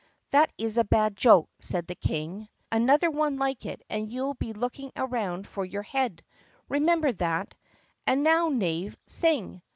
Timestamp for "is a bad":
0.57-1.15